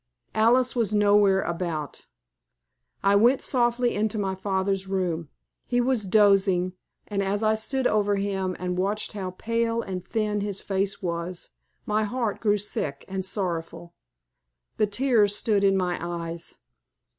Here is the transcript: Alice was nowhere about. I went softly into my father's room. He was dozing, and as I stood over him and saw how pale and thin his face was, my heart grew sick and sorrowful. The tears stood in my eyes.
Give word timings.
Alice 0.33 0.75
was 0.75 0.95
nowhere 0.95 1.43
about. 1.43 2.07
I 3.03 3.15
went 3.15 3.43
softly 3.43 3.93
into 3.93 4.17
my 4.17 4.33
father's 4.33 4.87
room. 4.87 5.29
He 5.67 5.79
was 5.79 6.07
dozing, 6.07 6.73
and 7.07 7.21
as 7.21 7.43
I 7.43 7.53
stood 7.53 7.85
over 7.85 8.15
him 8.15 8.55
and 8.57 8.75
saw 8.79 8.95
how 9.13 9.29
pale 9.37 9.83
and 9.83 10.03
thin 10.03 10.41
his 10.41 10.59
face 10.63 11.03
was, 11.03 11.51
my 11.85 12.03
heart 12.03 12.39
grew 12.39 12.57
sick 12.57 13.05
and 13.07 13.23
sorrowful. 13.23 13.93
The 14.77 14.87
tears 14.87 15.35
stood 15.35 15.63
in 15.63 15.77
my 15.77 15.99
eyes. 16.03 16.55